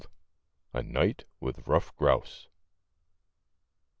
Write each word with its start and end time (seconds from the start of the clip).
A 0.73 0.81
NIGHT 0.81 1.25
WITH 1.39 1.67
RUFF 1.67 1.95
GROUSE. 1.95 2.47